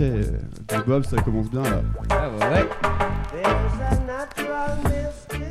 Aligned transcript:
Ok, 0.00 0.06
du 0.06 0.84
Bob, 0.86 1.04
ça 1.04 1.20
commence 1.20 1.50
bien 1.50 1.62
là. 1.62 1.82
Ah 2.08 2.30
ouais, 2.30 2.38
ouais. 2.54 2.68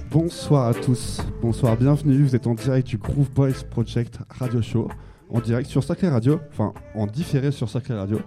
Bonsoir 0.10 0.70
à 0.70 0.74
tous, 0.74 1.22
bonsoir, 1.40 1.78
bienvenue. 1.78 2.24
Vous 2.24 2.36
êtes 2.36 2.48
en 2.48 2.56
direct 2.56 2.88
du 2.88 2.98
Groove 2.98 3.30
Boys 3.30 3.64
Project 3.70 4.18
Radio 4.40 4.60
Show, 4.64 4.88
en 5.30 5.40
direct 5.40 5.70
sur 5.70 5.84
Sacré 5.84 6.10
Radio, 6.10 6.40
enfin 6.52 6.74
en 6.96 7.06
différé 7.06 7.52
sur 7.52 7.70
Sacré 7.70 7.94
Radio. 7.94 8.22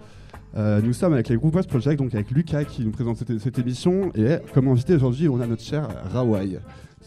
Euh, 0.56 0.80
nous 0.80 0.92
sommes 0.92 1.12
avec 1.12 1.28
les 1.28 1.36
Groove 1.36 1.54
Boys 1.54 1.64
Project, 1.64 1.98
donc 1.98 2.14
avec 2.14 2.30
Lucas 2.30 2.62
qui 2.66 2.84
nous 2.84 2.92
présente 2.92 3.16
cette, 3.16 3.36
cette 3.40 3.58
émission. 3.58 4.12
Et 4.14 4.36
comme 4.54 4.68
invité 4.68 4.94
aujourd'hui, 4.94 5.28
on 5.28 5.40
a 5.40 5.46
notre 5.48 5.64
cher 5.64 5.88
Rawai. 6.12 6.60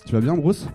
Tu 0.05 0.11
vas 0.11 0.19
bien, 0.19 0.35
Bruce? 0.35 0.67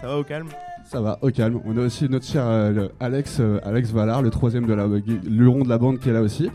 Ça 0.00 0.06
va 0.06 0.16
au 0.16 0.22
calme 0.22 0.46
Ça 0.84 1.00
va, 1.00 1.18
au 1.22 1.30
calme. 1.32 1.60
On 1.64 1.76
a 1.76 1.80
aussi 1.80 2.08
notre 2.08 2.24
cher 2.24 2.44
euh, 2.46 2.70
le 2.70 2.90
Alex, 3.00 3.38
euh, 3.40 3.58
Alex 3.64 3.90
Valar, 3.90 4.22
le 4.22 4.30
troisième 4.30 4.64
de 4.64 4.74
la, 4.74 4.86
le 4.86 5.48
rond 5.48 5.64
de 5.64 5.68
la 5.68 5.78
bande 5.78 5.98
qui 5.98 6.08
est 6.08 6.12
là 6.12 6.22
aussi. 6.22 6.50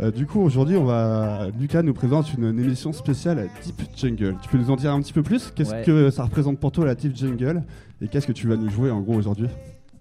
Euh, 0.00 0.12
du 0.12 0.26
coup, 0.26 0.40
aujourd'hui, 0.40 0.76
on 0.76 0.84
va. 0.84 1.48
Lucas 1.58 1.82
nous 1.82 1.94
présente 1.94 2.32
une, 2.34 2.44
une 2.44 2.60
émission 2.60 2.92
spéciale 2.92 3.48
Deep 3.64 3.82
Jungle. 3.96 4.36
Tu 4.40 4.48
peux 4.48 4.58
nous 4.58 4.70
en 4.70 4.76
dire 4.76 4.92
un 4.92 5.00
petit 5.00 5.12
peu 5.12 5.22
plus? 5.22 5.50
Qu'est-ce 5.50 5.72
Ouais. 5.72 5.82
que 5.82 6.10
ça 6.10 6.22
représente 6.22 6.60
pour 6.60 6.70
toi 6.70 6.86
la 6.86 6.94
Deep 6.94 7.16
Jungle? 7.16 7.64
Et 8.00 8.06
qu'est-ce 8.06 8.26
que 8.26 8.32
tu 8.32 8.46
vas 8.46 8.56
nous 8.56 8.70
jouer 8.70 8.90
en 8.90 9.00
gros 9.00 9.14
aujourd'hui? 9.14 9.48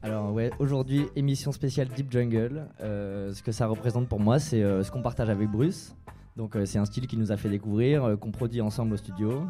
Alors 0.03 0.31
ouais, 0.31 0.51
aujourd'hui 0.59 1.07
émission 1.15 1.51
spéciale 1.51 1.87
Deep 1.87 2.11
Jungle. 2.11 2.67
Euh, 2.81 3.33
ce 3.33 3.41
que 3.41 3.51
ça 3.51 3.65
représente 3.65 4.07
pour 4.07 4.19
moi, 4.19 4.37
c'est 4.37 4.61
euh, 4.61 4.83
ce 4.83 4.91
qu'on 4.91 5.01
partage 5.01 5.29
avec 5.29 5.49
Bruce. 5.49 5.95
Donc 6.35 6.55
c'est 6.65 6.77
un 6.77 6.85
style 6.85 7.07
qui 7.07 7.17
nous 7.17 7.31
a 7.31 7.37
fait 7.37 7.49
découvrir, 7.49 8.15
qu'on 8.19 8.29
produit 8.29 8.61
ensemble 8.61 8.93
au 8.93 8.97
studio. 8.97 9.45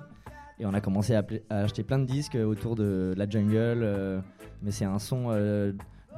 Et 0.60 0.66
on 0.66 0.74
a 0.74 0.80
commencé 0.80 1.14
à, 1.14 1.26
acheter 1.50 1.84
plein 1.84 2.00
de 2.00 2.06
disques 2.06 2.36
autour 2.36 2.76
de 2.76 3.14
la 3.18 3.30
jungle. 3.30 4.24
mais 4.64 4.72
c'est 4.72 4.86
un 4.86 4.98
son 4.98 5.30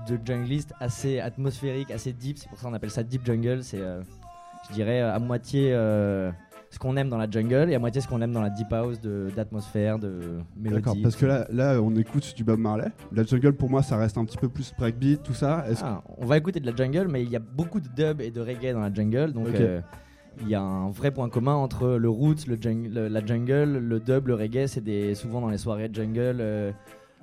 de 0.07 0.19
jungliste 0.23 0.73
assez 0.79 1.19
atmosphérique, 1.19 1.89
assez 1.89 2.13
deep. 2.13 2.37
C'est 2.37 2.47
pour 2.47 2.59
ça 2.59 2.67
qu'on 2.67 2.75
appelle 2.75 2.91
ça 2.91 3.01
Deep 3.01 3.25
Jungle. 3.25 3.63
C'est, 3.63 3.81
je 4.69 4.73
dirais, 4.75 5.01
à 5.01 5.17
moitié 5.19 5.71
euh, 5.73 6.31
ce 6.71 6.77
qu'on 6.77 6.95
aime 6.97 7.09
dans 7.09 7.17
la 7.17 7.29
jungle 7.29 7.69
et 7.71 7.75
à 7.75 7.79
moitié 7.79 7.99
ce 8.01 8.07
qu'on 8.07 8.21
aime 8.21 8.31
dans 8.31 8.41
la 8.41 8.49
deep 8.49 8.71
house 8.71 8.99
de- 9.01 9.27
d'atmosphère, 9.35 9.97
de, 9.99 10.39
mélodie. 10.55 10.81
D'accord, 10.81 10.95
parce 11.01 11.15
que 11.15 11.25
là, 11.25 11.47
là, 11.51 11.79
on 11.81 11.95
écoute 11.95 12.33
du 12.35 12.43
Bob 12.43 12.59
Marley. 12.59 12.89
La 13.11 13.23
jungle, 13.23 13.53
pour 13.53 13.69
moi, 13.69 13.81
ça 13.81 13.97
reste 13.97 14.17
un 14.17 14.25
petit 14.25 14.37
peu 14.37 14.49
plus 14.49 14.71
breakbeat, 14.77 15.23
tout 15.23 15.33
ça. 15.33 15.65
Ah, 15.81 16.01
on 16.17 16.25
va 16.25 16.37
écouter 16.37 16.59
de 16.59 16.65
la 16.69 16.75
jungle, 16.75 17.07
mais 17.07 17.23
il 17.23 17.29
y 17.29 17.35
a 17.35 17.39
beaucoup 17.39 17.79
de 17.79 17.87
dub 17.95 18.21
et 18.21 18.29
de 18.31 18.39
reggae 18.41 18.73
dans 18.73 18.81
la 18.81 18.93
jungle, 18.93 19.33
donc 19.33 19.47
euh, 19.55 19.81
il 20.41 20.47
y 20.47 20.55
a 20.55 20.61
un 20.61 20.89
vrai 20.91 21.11
point 21.11 21.27
commun 21.29 21.55
entre 21.55 21.87
le 21.97 22.09
roots, 22.09 22.45
le 22.47 22.55
jung- 22.55 22.87
le- 22.93 23.07
la 23.07 23.25
jungle, 23.25 23.77
le 23.79 23.99
dub, 23.99 24.27
le 24.27 24.35
reggae. 24.35 24.67
C'est 24.67 24.83
des 24.83 25.15
souvent 25.15 25.41
dans 25.41 25.49
les 25.49 25.57
soirées 25.57 25.89
jungle. 25.91 26.37
euh, 26.39 26.71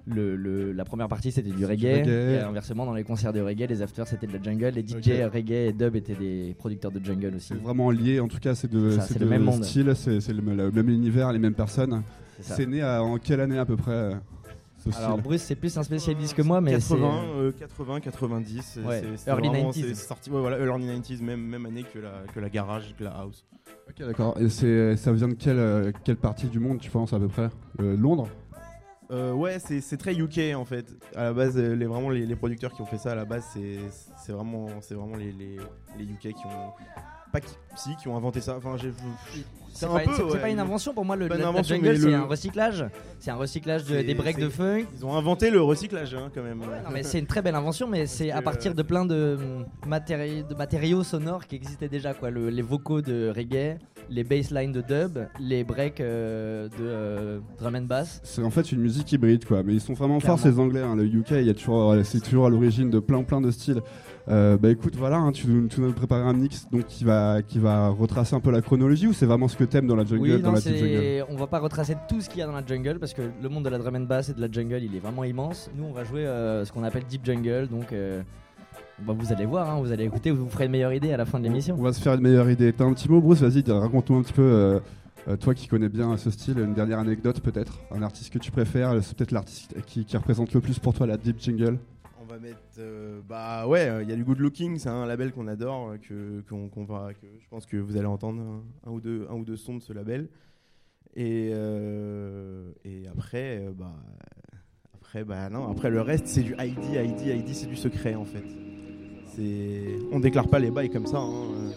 le, 0.07 0.37
le- 0.37 0.73
la 0.73 0.85
première 0.85 1.09
partie 1.09 1.33
c'était 1.33 1.51
du 1.51 1.65
reggae, 1.67 2.01
reggae. 2.03 2.09
et 2.09 2.39
inversement 2.41 2.87
dans 2.87 2.95
les 2.95 3.03
concerts 3.05 3.33
de 3.33 3.41
reggae, 3.41 3.67
les 3.69 3.83
afters 3.83 4.07
c'était 4.07 4.27
de 4.27 4.33
la 4.33 4.43
jungle, 4.43 4.69
les 4.69 4.87
DJ 4.87 5.23
reggae 5.33 5.51
et 5.69 5.73
dub 5.73 5.97
étaient 5.97 6.15
des 6.15 6.55
producteurs 6.59 6.93
de 6.93 7.05
jungle 7.05 7.35
aussi. 7.37 7.49
c'est 7.49 7.55
vraiment 7.63 7.91
lié 7.91 8.21
En 8.21 8.29
tout 8.29 8.39
cas, 8.39 8.55
c'est 8.55 8.71
de, 8.71 8.97
c'est 9.01 9.19
le 9.19 9.27
même 9.27 9.43
monde. 9.43 9.65
style, 9.65 9.93
c'est 9.97 10.21
le, 10.33 10.43
le 10.55 10.71
même 10.71 10.89
univers, 10.91 11.33
les 11.33 11.39
mêmes 11.39 11.55
personnes. 11.55 12.03
C'est 12.41 12.67
né 12.67 12.83
à- 12.83 13.03
en 13.03 13.19
quelle 13.19 13.41
année 13.41 13.59
à 13.59 13.65
peu 13.65 13.77
près 13.77 13.91
euh, 13.93 14.15
Alors 14.97 15.13
style 15.15 15.23
Bruce 15.25 15.43
c'est 15.43 15.57
plus 15.57 15.77
un 15.77 15.83
spécialiste 15.83 16.35
que 16.35 16.43
moi, 16.43 16.61
mais 16.61 16.73
80, 16.73 17.21
c'est 17.25 17.41
euh, 17.41 17.53
80, 17.59 18.01
90. 18.01 18.63
c'est- 18.63 18.81
Ouais, 18.87 19.03
early 19.27 19.49
vraiment- 19.49 19.71
90s. 19.71 19.85
c'est 19.89 19.95
sorti, 19.95 20.31
ouais, 20.31 20.41
voilà, 20.41 20.59
early 20.59 20.87
90s, 20.87 21.23
même, 21.23 21.41
même 21.41 21.67
année 21.67 21.85
que 21.93 21.99
la, 21.99 22.23
que 22.33 22.39
la 22.39 22.49
garage, 22.51 22.95
que 22.97 23.03
la 23.03 23.11
house. 23.11 23.45
Ok, 23.89 24.07
d'accord. 24.07 24.37
Et 24.41 24.49
c'est- 24.49 24.97
ça 24.97 25.13
vient 25.13 25.29
de 25.29 25.35
quelle, 25.35 25.59
euh, 25.59 25.91
quelle 26.05 26.17
partie 26.17 26.47
du 26.47 26.61
monde, 26.61 26.79
tu 26.79 26.91
penses 26.91 27.13
à 27.13 27.19
peu 27.19 27.29
près? 27.29 27.49
Euh, 27.81 27.97
Londres? 27.97 28.29
Euh, 29.11 29.33
ouais, 29.33 29.59
c'est 29.61 29.81
c'est 29.81 29.97
très 29.97 30.15
UK 30.15 30.55
en 30.57 30.65
fait. 30.65 30.87
À 31.15 31.25
la 31.25 31.33
base, 31.33 31.57
euh, 31.57 31.75
les, 31.77 31.87
vraiment 31.87 32.11
les, 32.11 32.27
les 32.27 32.37
producteurs 32.37 32.73
qui 32.73 32.83
ont 32.83 32.87
fait 32.87 32.99
ça, 32.99 33.13
à 33.13 33.15
la 33.15 33.25
base, 33.25 33.45
c'est 33.55 33.79
c'est 34.25 34.33
vraiment, 34.33 34.67
c'est 34.81 34.95
vraiment 34.95 35.17
les, 35.17 35.33
les, 35.33 35.57
les 35.99 36.05
UK 36.05 36.35
qui 36.35 36.47
ont. 36.47 36.73
Pas 37.33 37.41
qui, 37.41 37.55
si, 37.77 37.95
qui 37.97 38.09
ont 38.09 38.17
inventé 38.17 38.41
ça. 38.41 38.57
Enfin, 38.57 38.77
j'ai. 38.77 38.93
C'est 39.73 39.87
pas, 39.87 39.99
peu, 39.99 40.11
c'est- 40.13 40.17
c'est 40.17 40.23
ouais, 40.23 40.41
pas 40.41 40.49
une 40.49 40.59
invention 40.61 40.95
pour 40.95 41.05
moi. 41.05 41.17
Le, 41.17 41.29
mais 41.29 41.37
c'est 41.63 42.09
le- 42.09 42.15
un 42.15 42.23
recyclage. 42.25 42.85
C'est 43.21 43.31
un 43.31 43.35
recyclage 43.35 43.85
de- 43.85 44.01
des 44.01 44.15
breaks 44.15 44.39
de 44.39 44.49
funk. 44.49 44.85
Ils 44.97 45.05
ont 45.05 45.15
inventé 45.15 45.51
le 45.51 45.61
recyclage 45.61 46.15
hein, 46.15 46.31
quand 46.35 46.43
même. 46.43 46.61
Non, 46.61 46.67
mais 46.93 47.03
c'est 47.03 47.19
une 47.19 47.27
très 47.27 47.43
belle 47.43 47.57
invention, 47.57 47.87
mais 47.87 48.07
c'est 48.07 48.31
à 48.31 48.41
partir 48.43 48.75
de 48.75 48.83
plein 48.83 49.05
de, 49.05 49.37
matéri- 49.87 50.47
de 50.49 50.55
matériaux 50.55 51.03
sonores 51.05 51.47
qui 51.47 51.57
existaient 51.57 51.89
déjà. 51.91 52.15
Quoi. 52.15 52.31
Le- 52.31 52.49
les 52.49 52.63
vocaux 52.63 53.03
de 53.03 53.31
reggae, 53.37 53.77
les 54.11 54.25
basslines 54.25 54.73
de 54.73 54.81
dub, 54.81 55.19
les 55.41 55.65
breaks 55.65 56.01
euh, 56.01 56.69
de 56.69 56.75
euh, 56.81 57.39
drum 57.59 57.75
and 57.77 57.83
bass. 57.83 58.21
C'est 58.25 58.43
en 58.43 58.51
fait 58.51 58.71
une 58.73 58.81
musique 58.81 59.11
hybride, 59.13 59.45
quoi. 59.45 59.63
Mais 59.63 59.75
ils 59.75 59.81
sont 59.81 59.95
vraiment 59.95 60.19
Clairement. 60.19 60.37
forts, 60.37 60.53
ces 60.53 60.59
Anglais. 60.59 60.83
hein. 60.83 60.95
Le 60.97 61.05
UK, 61.05 61.31
il 61.33 61.43
y 61.47 61.51
a 61.51 61.55
toujours, 61.55 61.93
euh, 61.93 62.03
c'est 62.05 62.21
toujours 62.21 62.47
à 62.47 62.51
l'origine 62.51 62.91
de 62.91 62.99
plein, 63.01 63.23
plein 63.23 63.41
de 63.41 63.51
styles. 63.51 63.83
Euh, 64.29 64.57
bah 64.57 64.71
écoute, 64.71 64.97
voilà, 64.97 65.17
hein, 65.19 65.31
tu, 65.31 65.47
nous- 65.47 65.69
tu 65.69 65.81
nous 65.81 65.89
as 65.91 65.93
préparé 65.93 66.23
un 66.23 66.33
mix 66.33 66.67
donc 66.71 66.87
qui 66.87 67.05
va, 67.05 67.43
qui 67.43 67.59
va 67.61 67.89
retracer 67.91 68.35
un 68.35 68.41
peu 68.41 68.51
la 68.51 68.61
chronologie 68.61 69.07
ou 69.07 69.13
c'est 69.13 69.27
vraiment 69.27 69.47
ce 69.47 69.57
que 69.57 69.63
t'aimes 69.65 69.87
dans 69.87 69.95
la 69.95 70.05
jungle, 70.05 70.23
Oui, 70.23 70.31
dans 70.41 70.49
non, 70.49 70.55
la 70.55 70.61
petite 70.61 70.77
jungle? 70.79 71.25
on 71.31 71.37
va 71.37 71.47
pas 71.47 71.61
retracer 71.61 71.97
tout 72.09 72.21
ce 72.21 72.29
qu'il 72.29 72.41
y 72.41 72.43
a 72.43 72.47
dans 72.47 72.53
la 72.53 72.67
jungle 72.67 72.99
parce 72.99 73.15
que 73.15 73.23
le 73.41 73.49
monde 73.49 73.65
de 73.65 73.69
la 73.69 73.79
drum 73.79 73.95
and 73.95 74.01
bass 74.01 74.29
et 74.29 74.35
de 74.35 74.41
la 74.41 74.51
jungle 74.51 74.83
il 74.83 74.97
est 74.97 74.99
vraiment 74.99 75.23
immense. 75.23 75.71
Nous 75.77 75.85
on 75.85 75.93
va 75.93 76.03
jouer 76.03 76.25
ce 76.25 76.73
qu'on 76.73 76.83
appelle 76.83 77.05
deep 77.09 77.25
jungle, 77.25 77.69
donc 77.71 77.93
bah, 79.01 79.15
vous 79.17 79.33
allez 79.33 79.45
voir, 79.47 79.71
hein, 79.71 79.81
vous 79.81 79.93
allez 79.93 80.05
écouter, 80.05 80.31
vous 80.31 80.45
vous 80.45 80.51
ferez 80.51 80.67
une 80.67 80.73
meilleure 80.73 80.93
idée 80.93 81.13
à 81.13 81.17
la 81.17 81.25
fin 81.27 81.39
de 81.39 81.45
l'émission. 81.45 81.77
On 81.79 81.83
va 81.83 81.93
se 81.93 82.01
faire 82.01 82.15
une 82.15 82.23
meilleure 82.23 82.49
idée. 82.51 82.73
T'as 82.73 82.85
un 82.85 82.93
petit 82.95 83.11
mot, 83.11 83.21
Bruce 83.21 83.41
Vas-y, 83.43 83.63
raconte-nous 83.71 84.17
un 84.17 84.23
petit 84.23 84.33
peu. 84.33 84.43
euh, 84.43 84.81
euh, 85.29 85.37
toi 85.37 85.55
qui 85.55 85.67
connais 85.67 85.89
bien 85.89 86.17
ce 86.17 86.31
style, 86.31 86.59
une 86.61 86.73
dernière 86.73 87.01
anecdote 87.01 87.41
peut-être 87.41 87.81
Un 87.91 88.01
artiste 88.03 88.33
que 88.33 88.39
tu 88.39 88.53
préfères, 88.53 89.03
c'est 89.03 89.17
peut-être 89.17 89.33
l'artiste 89.33 89.75
qui, 89.85 90.05
qui 90.05 90.17
représente 90.17 90.53
le 90.55 90.61
plus 90.61 90.79
pour 90.79 90.95
toi 90.95 91.07
la 91.07 91.17
deep 91.17 91.41
jungle. 91.41 91.79
On 92.23 92.27
va 92.33 92.39
mettre. 92.39 92.59
euh, 92.79 93.21
bah 93.29 93.67
ouais, 93.67 93.91
il 94.03 94.09
y 94.09 94.13
a 94.13 94.17
du 94.17 94.23
Good 94.25 94.39
Looking, 94.39 94.79
c'est 94.79 94.89
un 94.89 95.05
label 95.05 95.33
qu'on 95.33 95.49
adore, 95.49 95.95
que, 96.09 96.43
qu'on, 96.49 96.85
va, 96.85 97.13
que 97.15 97.27
je 97.41 97.49
pense 97.49 97.67
que 97.67 97.77
vous 97.77 97.97
allez 97.97 98.07
entendre 98.07 98.41
un, 98.41 98.89
un 98.89 98.93
ou, 98.93 99.01
deux, 99.01 99.27
un 99.31 99.35
ou 99.35 99.45
deux 99.45 99.57
sons 99.57 99.75
de 99.77 99.83
ce 99.83 99.93
label. 99.93 100.29
Et, 101.17 101.51
euh, 101.53 102.71
et 102.85 103.05
après, 103.09 103.59
euh, 103.65 103.71
bah, 103.77 103.95
après, 104.95 105.25
bah 105.25 105.49
non, 105.51 105.71
après 105.71 105.91
le 105.91 106.01
reste, 106.03 106.27
c'est 106.29 106.43
du 106.43 106.55
ID, 106.59 106.85
ID, 106.95 107.27
ID, 107.39 107.49
c'est 107.55 107.67
du 107.67 107.77
secret 107.77 108.15
en 108.15 108.25
fait. 108.25 108.45
On 109.39 110.21
déclare 110.21 110.49
pas 110.49 110.59
les 110.59 110.71
bails 110.71 110.91
comme 110.91 111.07
ça. 111.07 111.19
hein. 111.19 111.73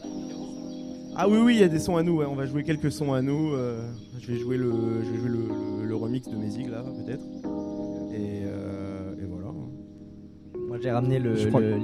Ah 1.16 1.28
oui, 1.28 1.38
oui, 1.38 1.56
il 1.56 1.59
y 1.59 1.64
a 1.64 1.68
des 1.68 1.80
sons 1.80 1.97
à 1.97 2.03
nous, 2.03 2.18
ouais, 2.18 2.25
on 2.25 2.36
va 2.36 2.46
jouer 2.46 2.64
quelques 2.64 2.92
sons 2.92 3.12
à 3.12 3.22
nous. 3.22 3.53
euh, 3.53 3.81
je 4.22 4.31
vais 4.31 4.40
jouer 4.40 4.58
le, 4.58 4.72
je 5.03 5.12
vais 5.12 5.18
jouer 5.18 5.30
le, 5.86 5.96
remix 5.96 6.30
de 6.30 6.38
Mézig 6.38 6.70
là, 6.70 6.81
peut-être. 6.81 7.25
Et, 8.14 8.44
j'ai 10.81 10.91
ramené 10.91 11.19
le, 11.19 11.34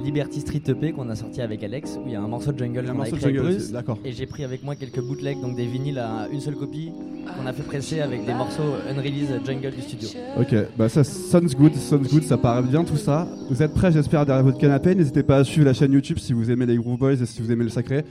Liberty 0.02 0.40
Street 0.40 0.62
EP 0.68 0.92
qu'on 0.92 1.08
a 1.08 1.14
sorti 1.14 1.40
avec 1.40 1.62
Alex 1.62 1.98
où 1.98 2.06
il 2.06 2.12
y 2.12 2.16
a 2.16 2.22
un 2.22 2.28
morceau 2.28 2.52
de 2.52 2.58
jungle 2.58 2.84
qu'on 2.84 3.00
a 3.00 3.08
écrit 3.08 3.24
avec 3.24 3.36
Bruce. 3.40 3.72
Et 4.04 4.12
j'ai 4.12 4.26
pris 4.26 4.44
avec 4.44 4.64
moi 4.64 4.74
quelques 4.76 5.00
bootlegs, 5.00 5.40
donc 5.40 5.56
des 5.56 5.66
vinyles 5.66 5.98
à 5.98 6.28
une 6.32 6.40
seule 6.40 6.56
copie 6.56 6.92
qu'on 7.36 7.46
a 7.46 7.52
fait 7.52 7.62
presser 7.62 8.00
avec 8.00 8.24
des 8.24 8.34
morceaux 8.34 8.74
unreleased 8.88 9.44
jungle 9.44 9.70
du 9.70 9.82
studio. 9.82 10.08
Ok, 10.38 10.54
bah 10.76 10.88
ça 10.88 11.04
sounds 11.04 11.54
good, 11.56 11.74
sounds 11.74 12.08
good, 12.08 12.22
ça 12.22 12.36
paraît 12.36 12.62
bien 12.62 12.84
tout 12.84 12.96
ça. 12.96 13.26
Vous 13.50 13.62
êtes 13.62 13.74
prêts, 13.74 13.92
j'espère, 13.92 14.24
derrière 14.24 14.44
votre 14.44 14.58
canapé. 14.58 14.94
N'hésitez 14.94 15.22
pas 15.22 15.38
à 15.38 15.44
suivre 15.44 15.66
la 15.66 15.74
chaîne 15.74 15.92
YouTube 15.92 16.18
si 16.18 16.32
vous 16.32 16.50
aimez 16.50 16.66
les 16.66 16.76
Groove 16.76 16.98
Boys 16.98 17.12
et 17.12 17.26
si 17.26 17.42
vous 17.42 17.52
aimez 17.52 17.64
le 17.64 17.70
sacré. 17.70 18.04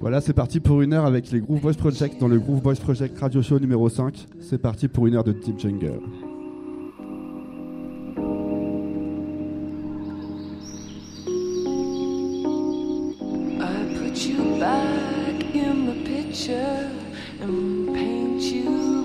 Voilà, 0.00 0.20
c'est 0.20 0.32
parti 0.32 0.58
pour 0.58 0.82
une 0.82 0.92
heure 0.94 1.06
avec 1.06 1.30
les 1.30 1.40
Groove 1.40 1.60
Boys 1.60 1.74
Project 1.74 2.20
dans 2.20 2.28
le 2.28 2.38
Groove 2.38 2.60
Boys 2.60 2.74
Project 2.74 3.18
Radio 3.18 3.42
Show 3.42 3.60
numéro 3.60 3.88
5. 3.88 4.26
C'est 4.40 4.58
parti 4.58 4.88
pour 4.88 5.06
une 5.06 5.14
heure 5.14 5.24
de 5.24 5.32
Deep 5.32 5.60
Jungle. 5.60 6.00
Put 14.12 14.26
you 14.26 14.60
back 14.60 15.54
in 15.54 15.86
the 15.86 15.94
picture 16.04 16.90
and 17.40 17.94
paint 17.94 18.42
you 18.42 19.01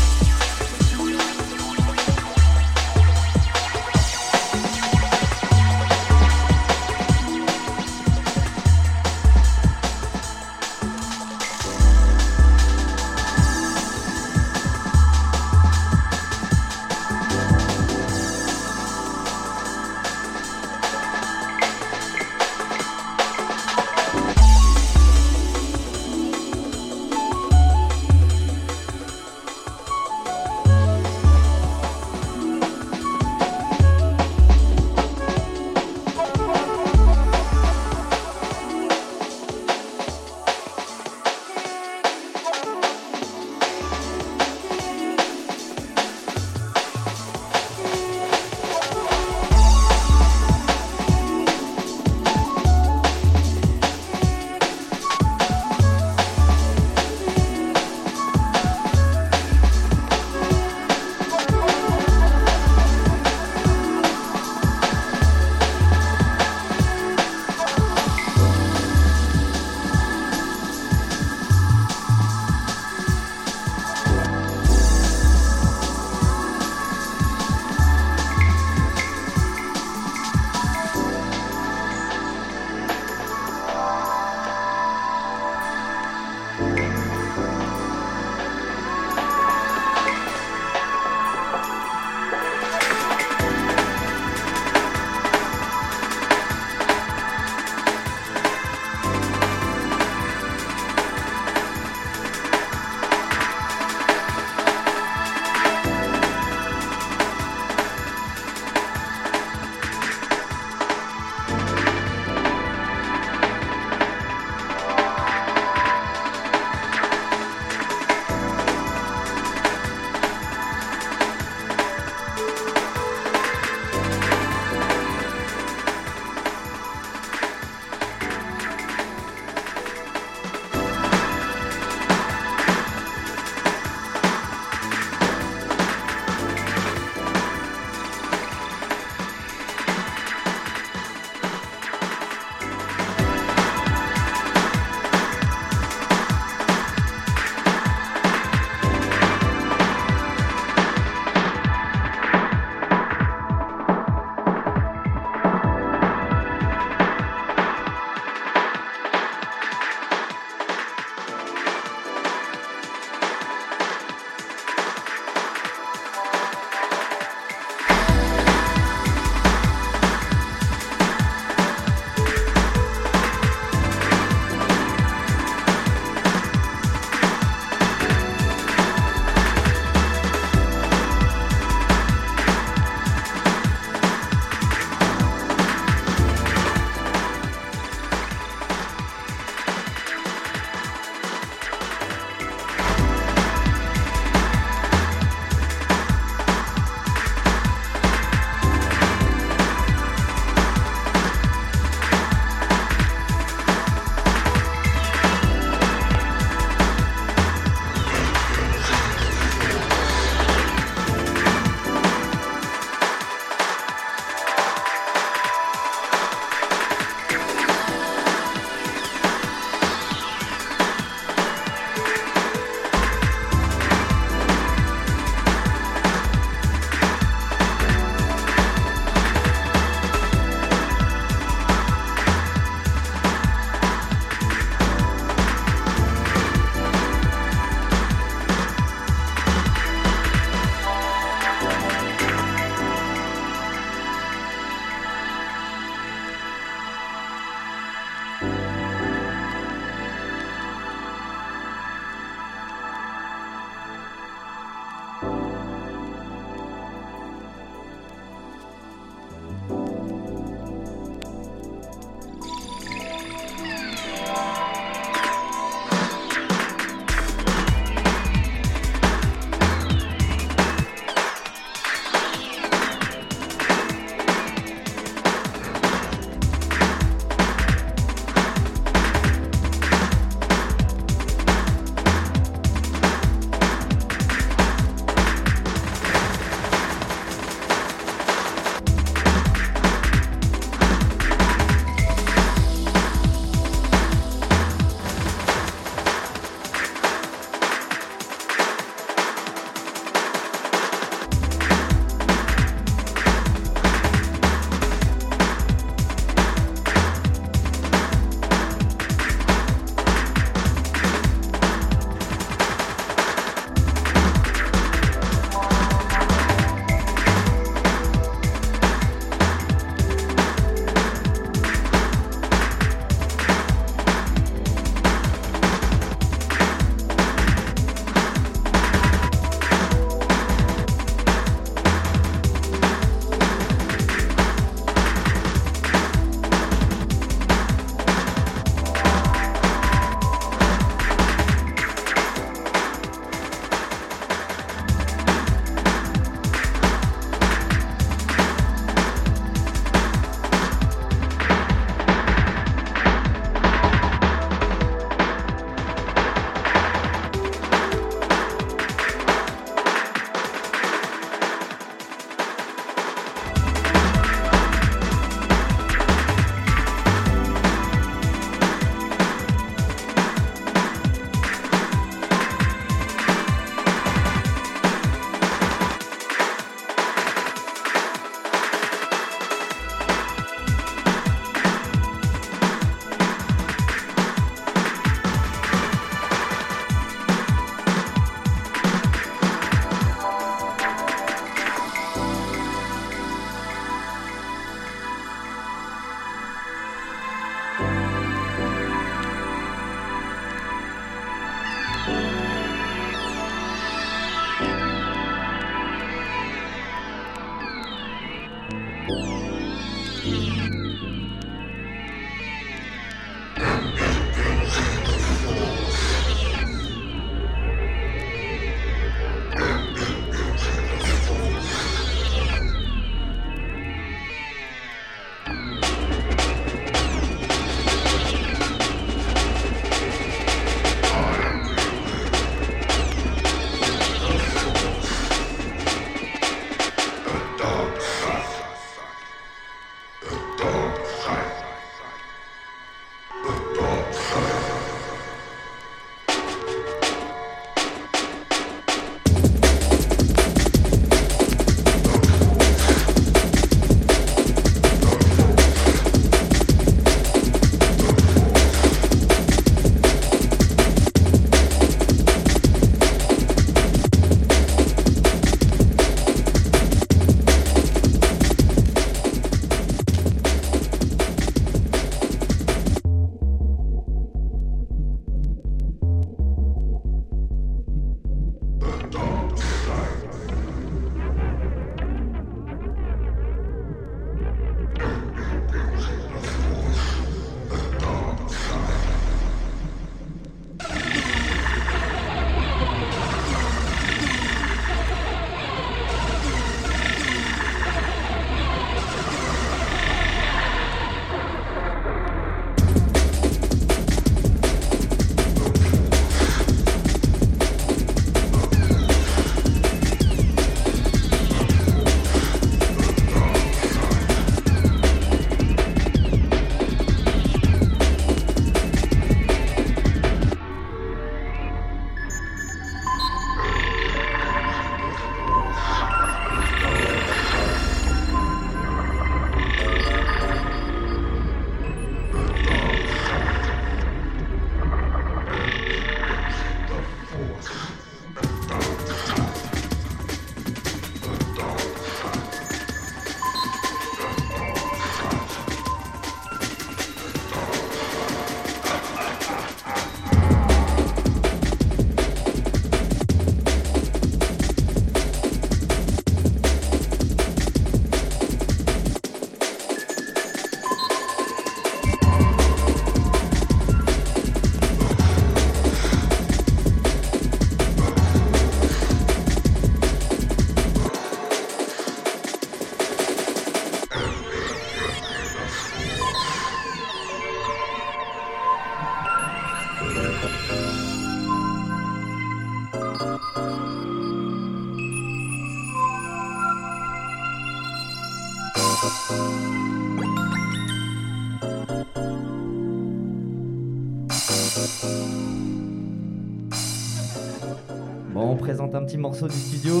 un 599.02 599.04
petit 599.04 599.18
morceau 599.18 599.48
du 599.48 599.56
studio, 599.56 600.00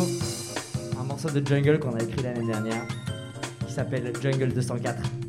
un 1.00 1.02
morceau 1.02 1.28
de 1.28 1.44
jungle 1.44 1.80
qu'on 1.80 1.96
a 1.96 2.02
écrit 2.02 2.22
l'année 2.22 2.46
dernière, 2.46 2.86
qui 3.66 3.72
s'appelle 3.72 4.12
Jungle 4.22 4.52
204. 4.52 5.21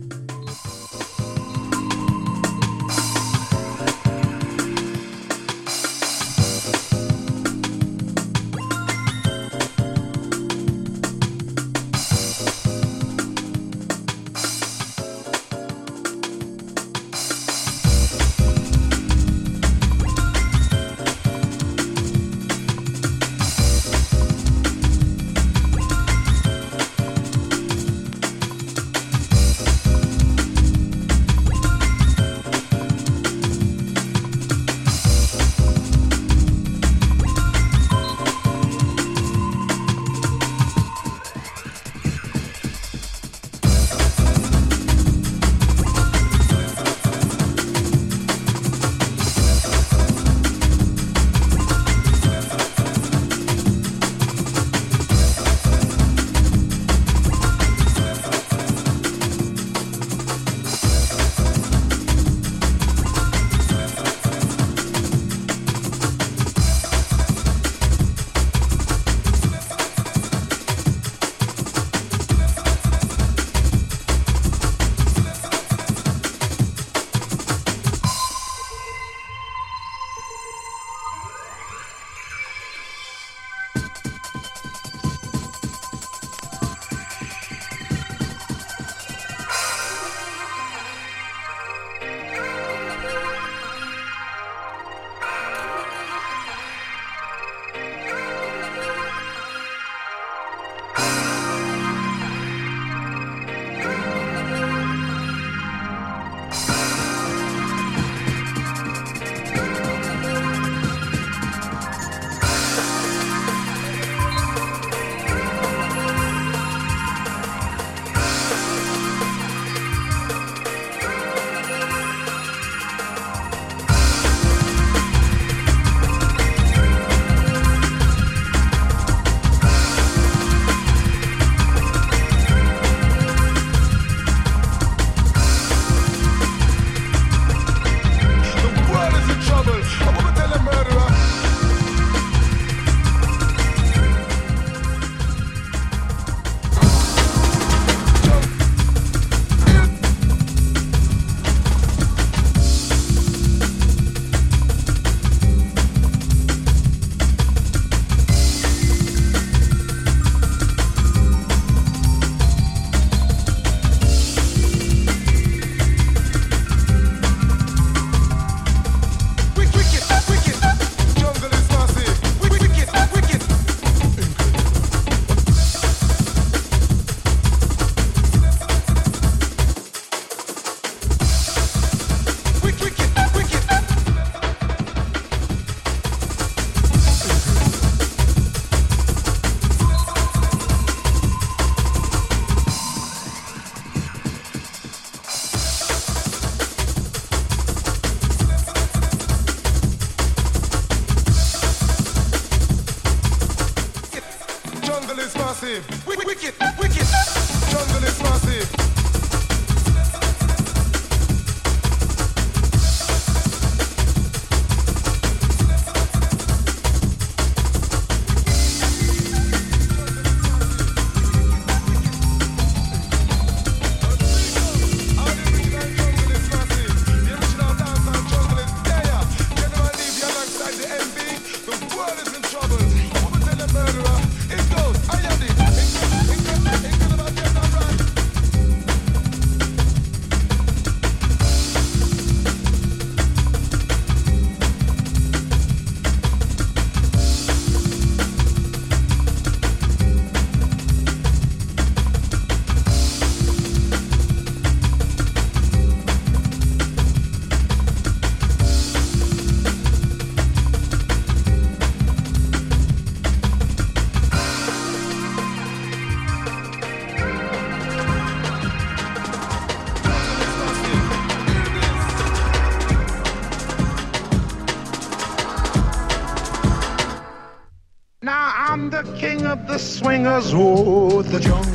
Oh, 280.51 281.21
the 281.21 281.39
jungle 281.39 281.72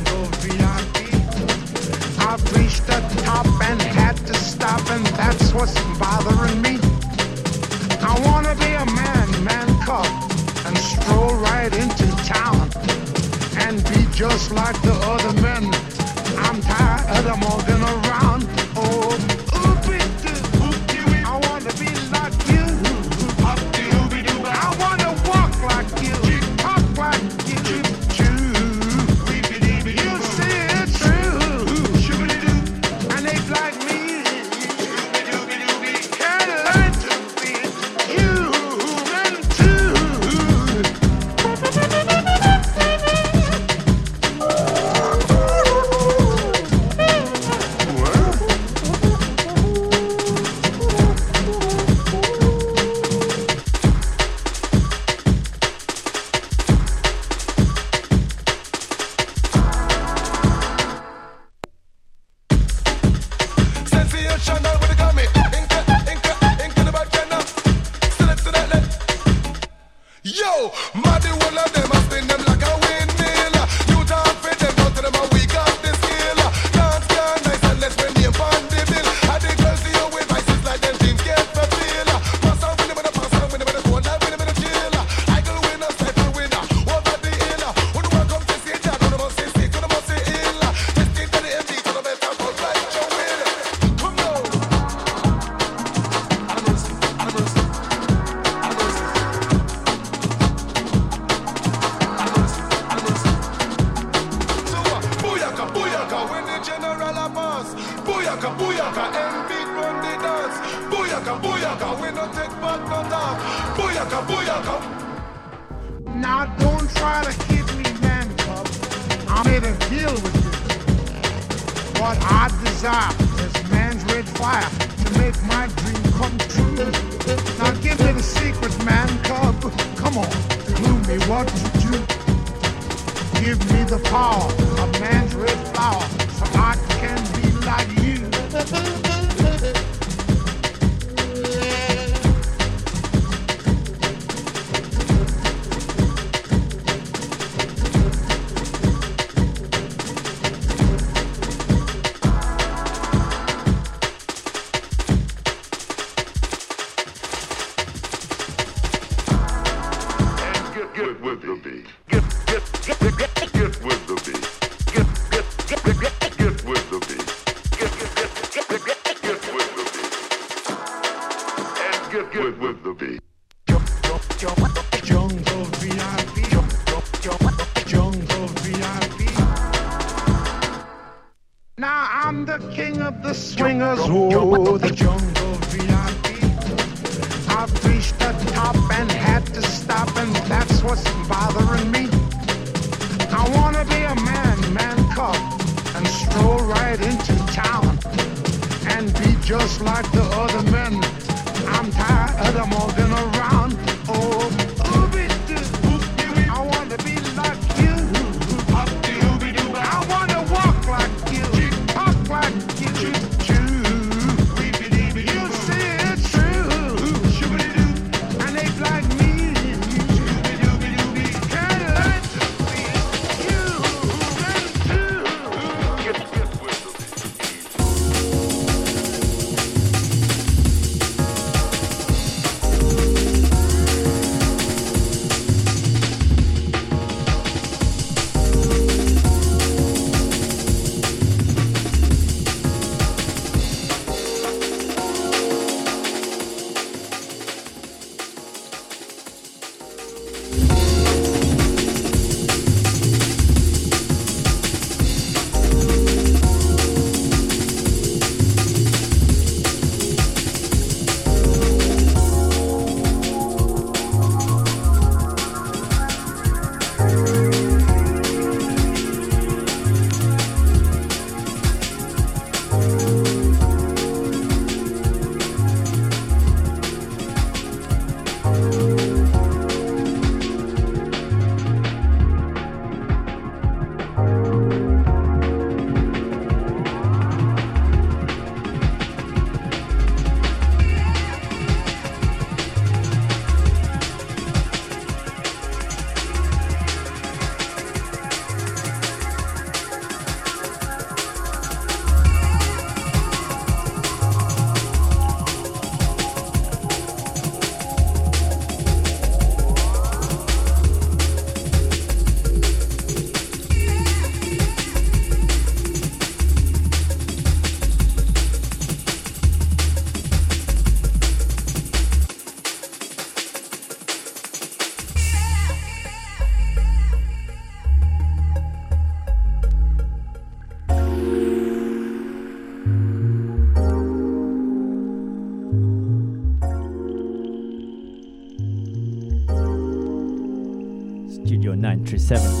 7. 342.29 342.58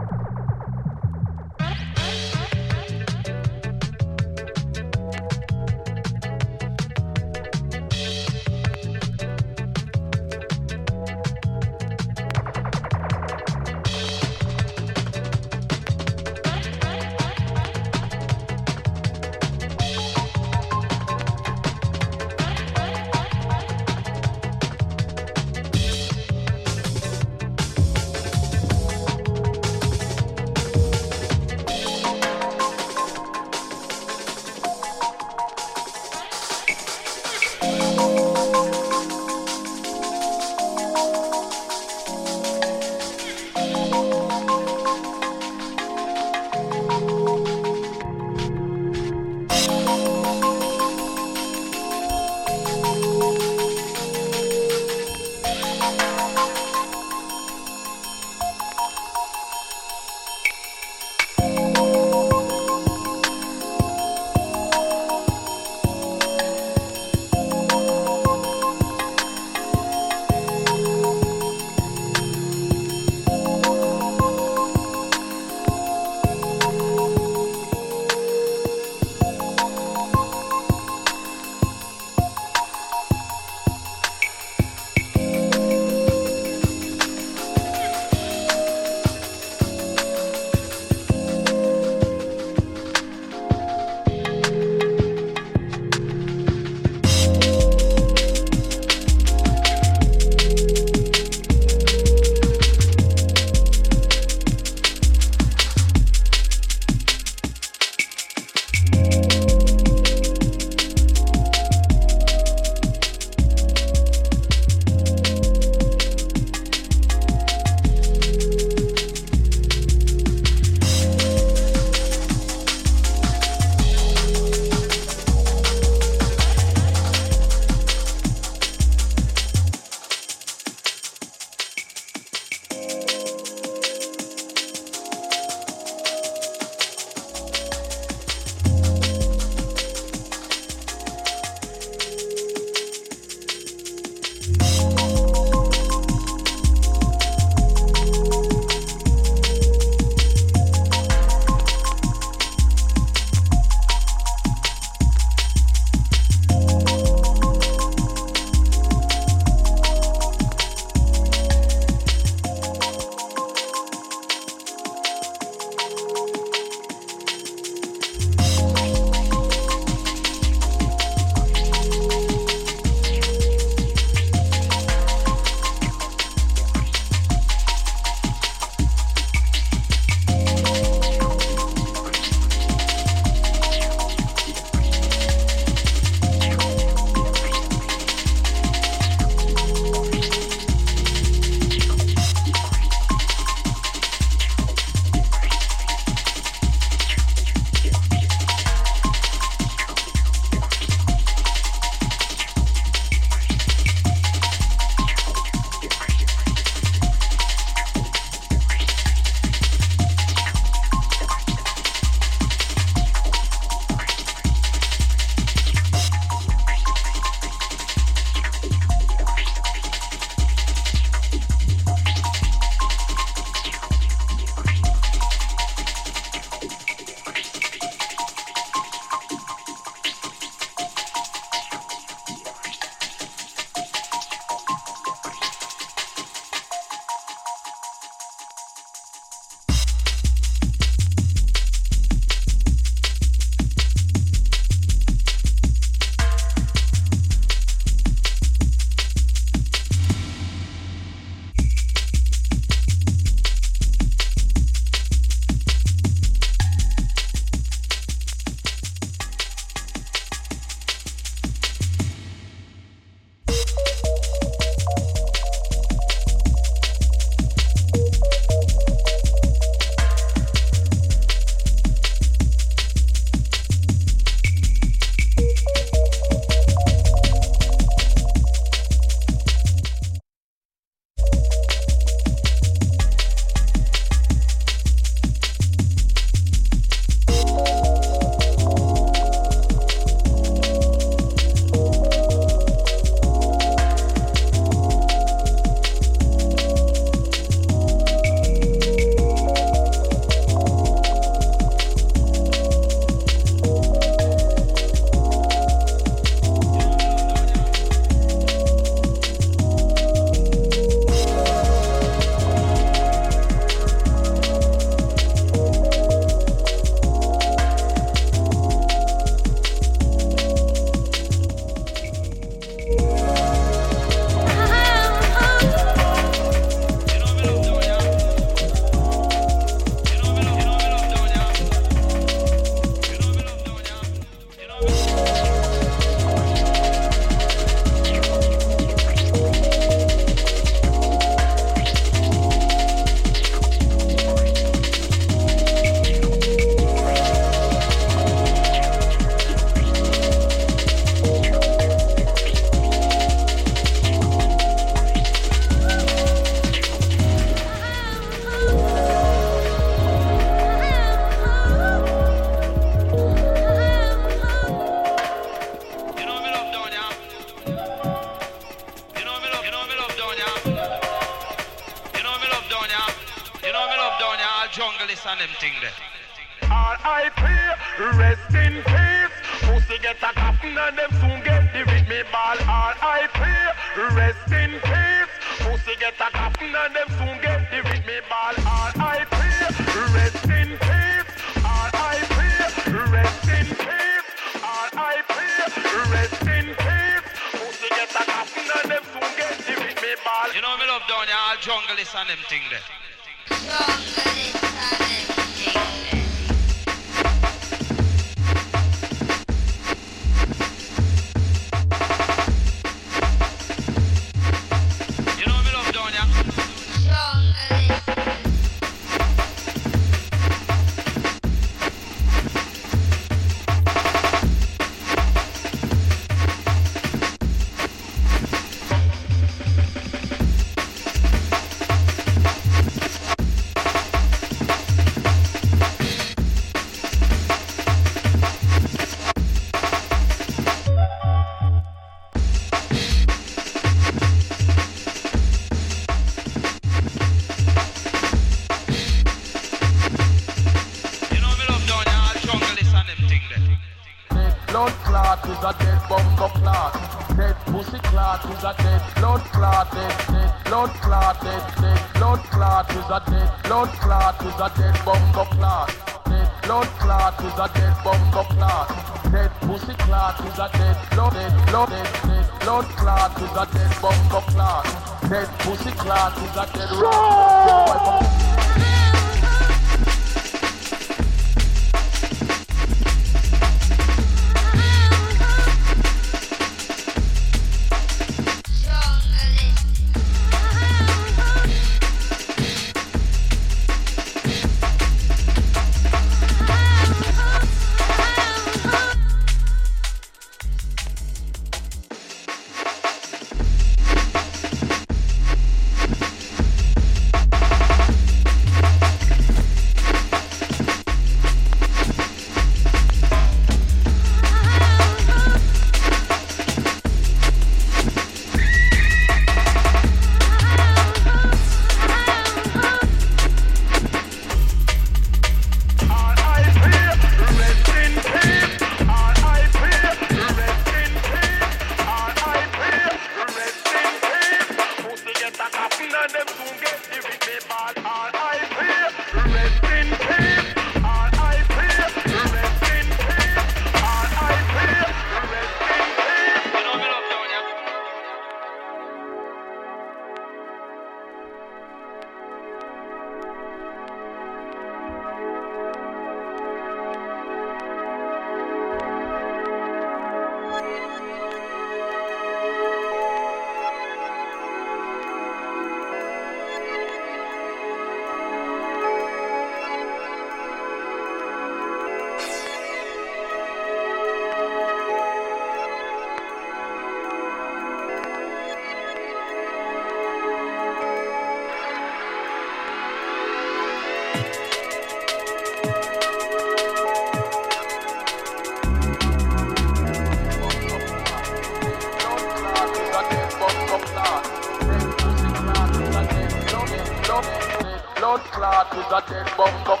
got 599.11 599.27
dead 599.27 599.45
bum 599.57 599.83
bum 599.83 600.00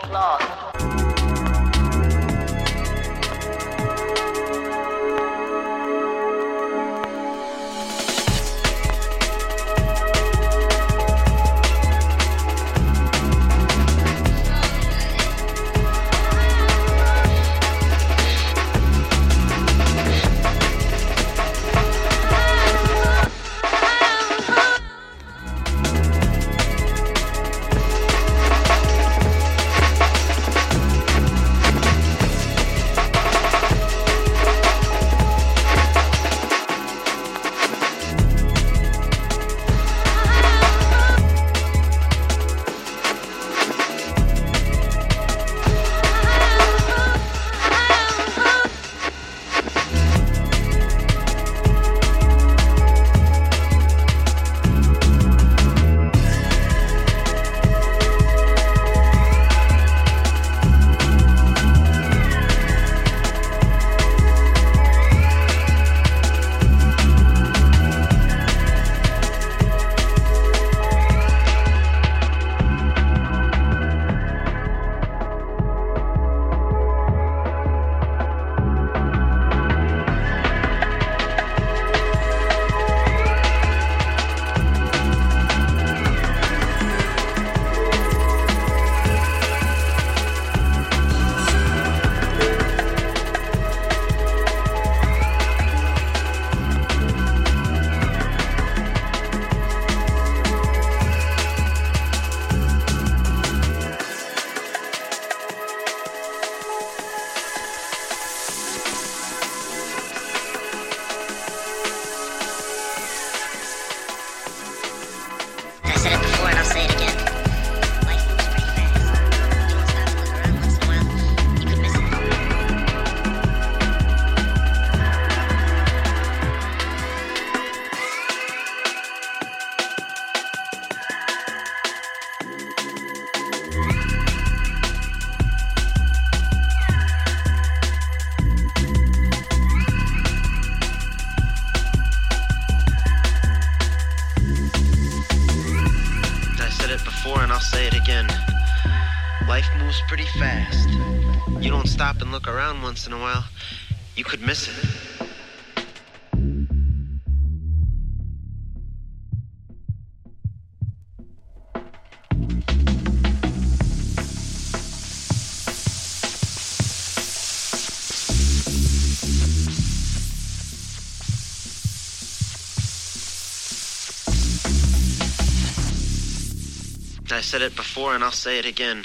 I 177.41 177.43
said 177.43 177.63
it 177.63 177.75
before 177.75 178.13
and 178.13 178.23
I'll 178.23 178.29
say 178.29 178.59
it 178.59 178.67
again. 178.67 179.03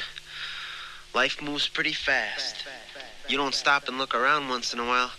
Life 1.15 1.41
moves 1.41 1.69
pretty 1.69 1.95
fast. 1.95 2.67
You 3.31 3.39
don't 3.39 3.55
stop 3.55 3.89
and 3.89 3.97
look 3.97 4.15
around 4.15 4.51
once 4.51 4.75
in 4.75 4.79
a 4.79 4.85
while, 4.85 5.11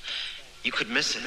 you 0.64 0.72
could 0.72 0.88
miss 0.88 1.16
it. 1.16 1.24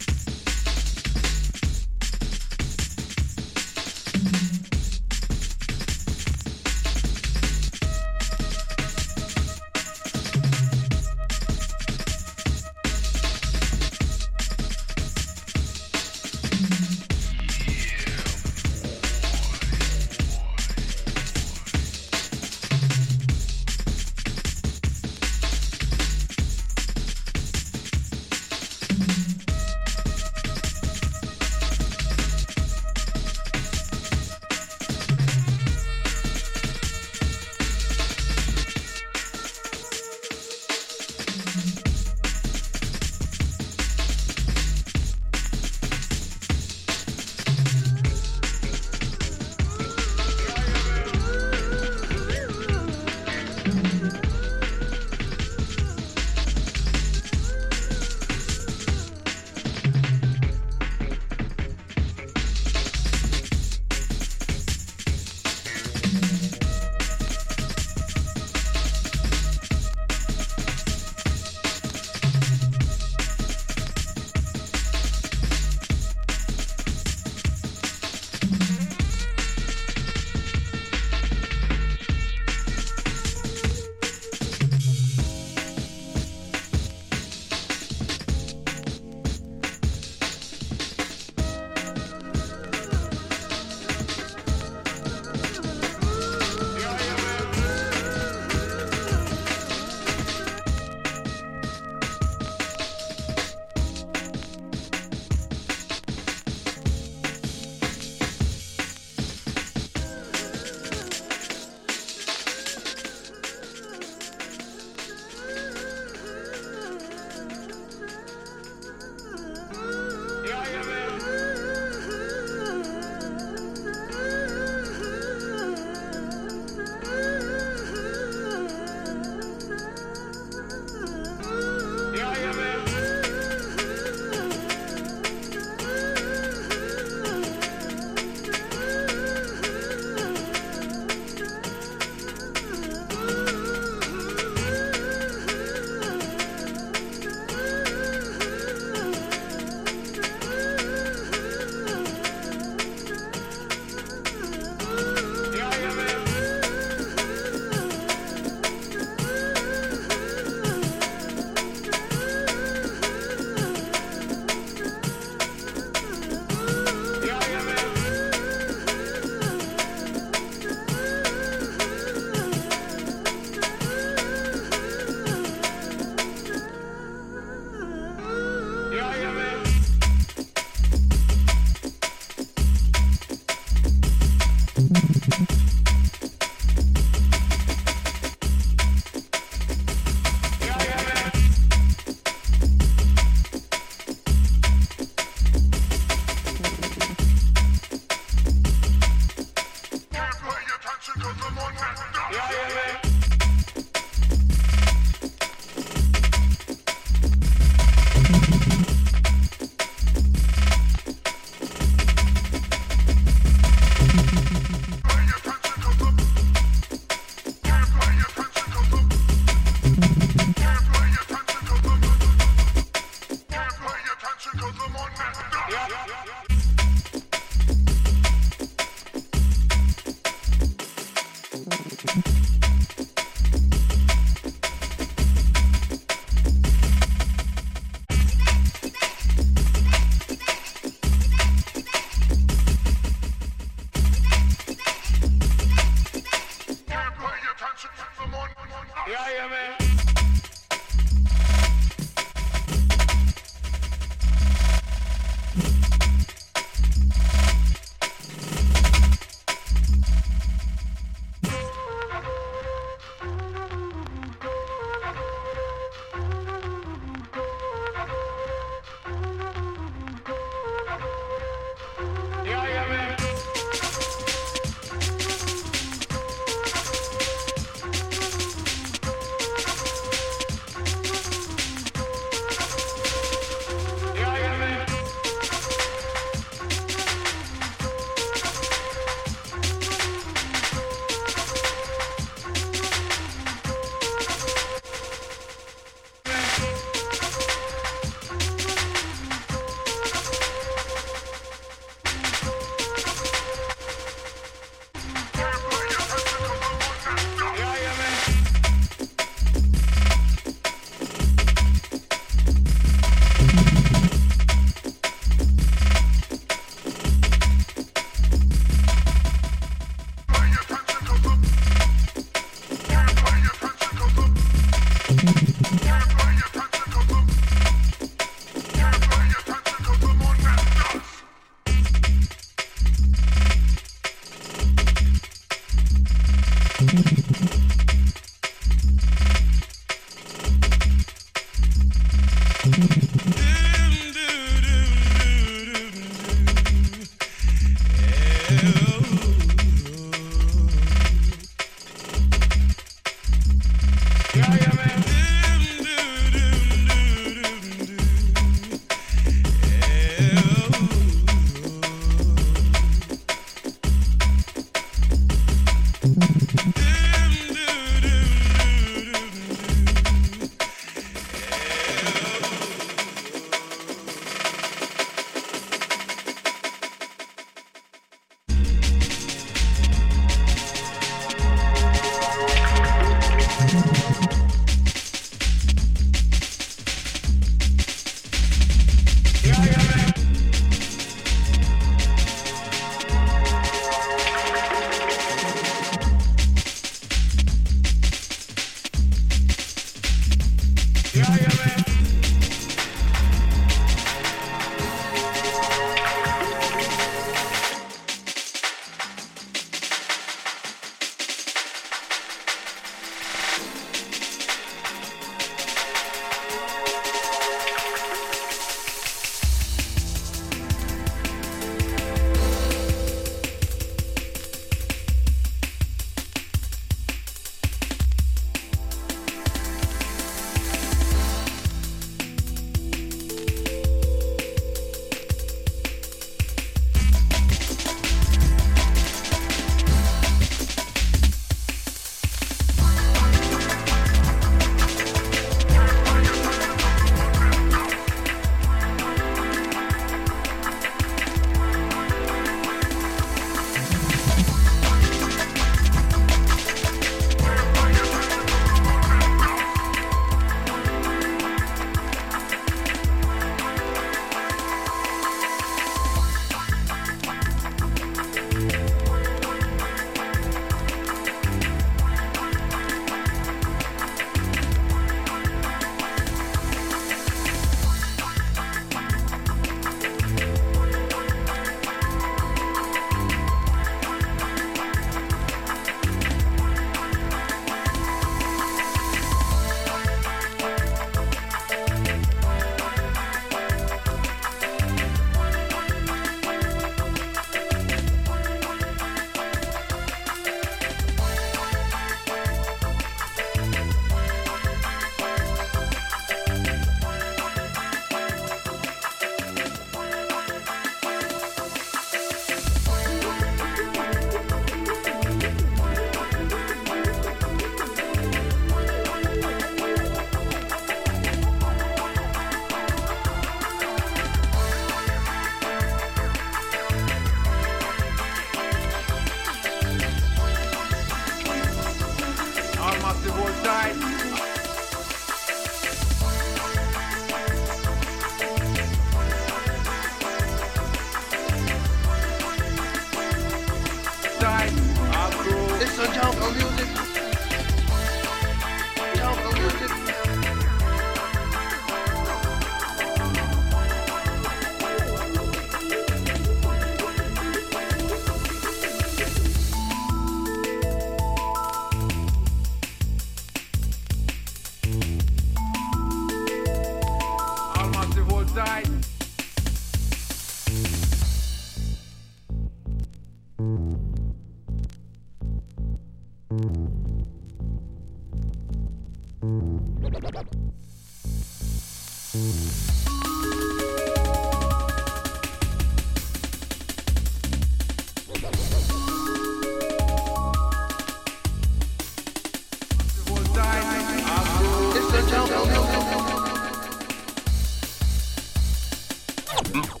Don't 599.72 600.00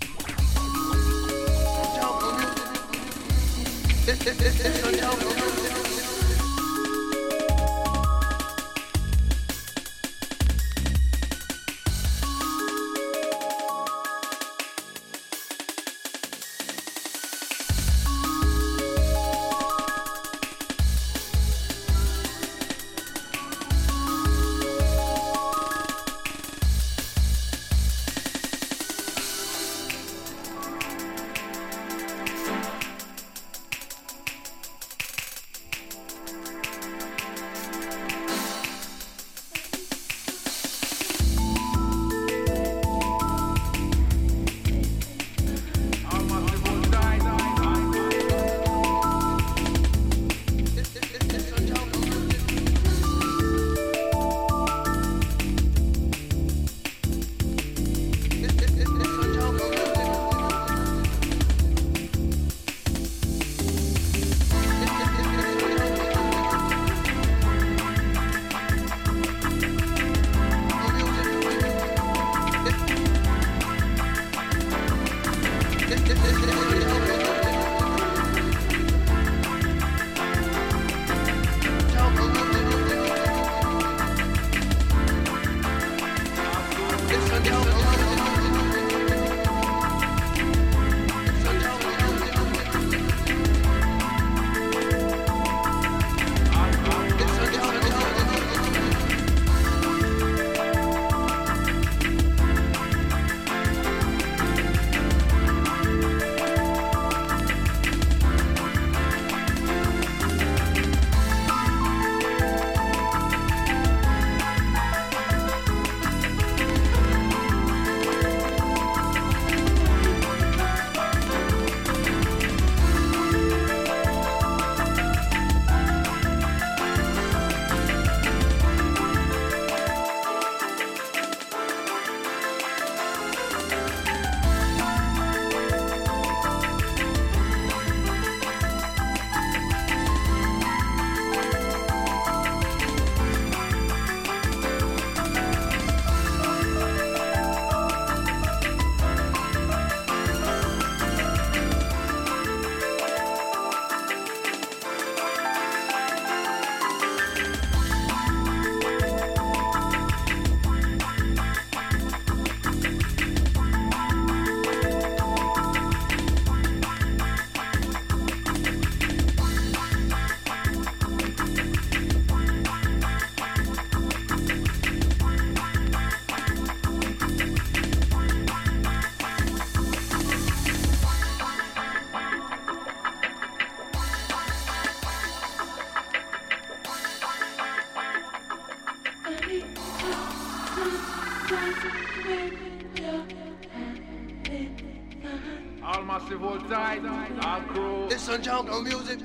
It's 198.20 198.26
some 198.28 198.42
jungle 198.42 198.82
music. 198.82 199.18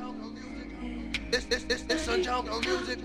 It's, 1.34 1.46
it's, 1.52 1.66
it's, 1.66 1.84
it's 1.90 2.02
some 2.04 2.24
jungle 2.24 2.62
music. 2.62 3.00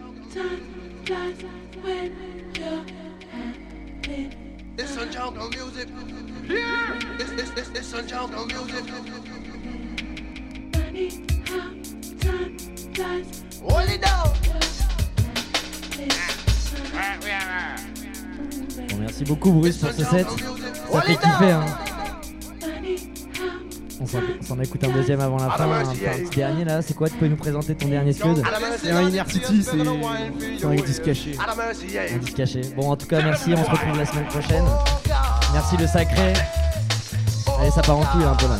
It's 4.78 4.94
some 4.94 5.10
jungle 5.10 5.48
music. 5.48 5.88
Yeah. 6.46 6.96
It's, 7.18 7.30
it's, 7.32 7.50
it's, 7.58 7.68
it's 7.70 7.86
some 7.88 8.06
jungle 8.06 8.46
music. 8.46 8.84
Hold 13.60 13.88
it 13.88 14.00
down. 14.00 14.32
Bon, 18.90 18.96
merci 18.96 19.24
beaucoup 19.24 19.50
Bruce 19.50 19.78
pour 19.78 19.90
ce 19.90 20.04
set. 20.04 20.28
Ça 20.92 21.00
fait 21.00 21.16
kiffer 21.16 21.50
hein. 21.50 21.89
On 24.00 24.06
s'en 24.06 24.58
écoute 24.60 24.82
un 24.82 24.88
deuxième 24.92 25.20
avant 25.20 25.36
la 25.36 25.50
fin, 25.50 25.70
un, 25.70 25.80
un 25.80 25.94
petit 25.94 26.36
dernier 26.36 26.64
là. 26.64 26.80
C'est 26.80 26.94
quoi 26.94 27.08
Tu 27.10 27.16
peux 27.16 27.26
nous 27.26 27.36
présenter 27.36 27.74
ton 27.74 27.88
dernier 27.88 28.12
scud 28.14 28.42
C'est 28.82 28.90
un 28.90 29.02
Inner 29.02 29.22
City, 29.28 29.62
c'est 29.62 30.66
un 30.66 30.74
disque 30.74 31.02
caché. 31.02 31.32
Yeah. 31.86 32.14
Un 32.14 32.18
disque 32.18 32.34
caché. 32.36 32.62
Bon, 32.76 32.90
en 32.90 32.96
tout 32.96 33.06
cas, 33.06 33.20
merci. 33.22 33.52
On 33.52 33.62
se 33.64 33.70
retrouve 33.70 33.98
la 33.98 34.06
semaine 34.06 34.26
prochaine. 34.26 34.64
Merci 35.52 35.76
le 35.76 35.86
sacré. 35.86 36.32
Allez, 37.60 37.70
ça 37.70 37.82
part 37.82 37.98
en 37.98 38.04
couille 38.06 38.24
un 38.24 38.34
peu 38.34 38.46
là. 38.46 38.58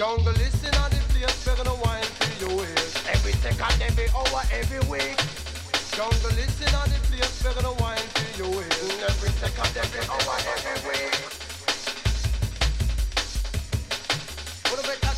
Jungle 0.00 0.32
listen 0.32 0.74
on 0.80 0.88
the 0.88 0.96
place, 1.12 1.46
we're 1.46 1.56
gonna 1.56 1.74
wind 1.84 2.06
through 2.16 2.48
your 2.48 2.56
ways. 2.56 2.94
Every 3.12 3.32
second, 3.32 3.82
every 3.82 4.08
hour, 4.16 4.42
every 4.50 4.80
week. 4.88 5.20
Jungle 5.92 6.32
listen 6.40 6.74
on 6.74 6.88
the 6.88 6.96
place, 7.04 7.44
we're 7.44 7.52
gonna 7.52 7.76
wind 7.76 8.00
through 8.16 8.46
your 8.46 8.56
ways. 8.56 8.80
Every 9.04 9.28
second, 9.28 9.76
every 9.76 10.00
hour, 10.08 10.36
every 10.56 10.88
week. 10.88 11.20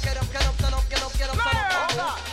Get 0.03 0.17
up, 0.17 0.33
get 0.33 0.47
up, 0.49 0.55
stand 0.57 0.75
up, 0.75 0.91
get 0.91 1.03
up, 1.03 1.13
get 1.15 1.29
up, 1.31 1.31
stand 1.31 1.31
up, 1.31 1.39
stand 1.39 2.01
up. 2.01 2.32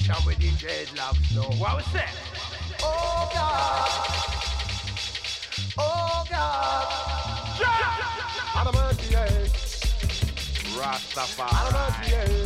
Face 0.00 0.26
with 0.26 0.38
the 0.38 0.48
dreadlocks 0.48 1.34
now. 1.34 1.42
What 1.58 1.76
was 1.76 1.86
that? 1.92 2.14
Oh 2.82 3.30
God. 3.32 3.88
Oh 5.78 6.24
God. 6.30 6.86
Yeah. 7.60 8.60
Adamant, 8.60 9.10
yeah. 9.10 9.28
Rastafari. 10.76 12.10
Yeah. 12.10 12.43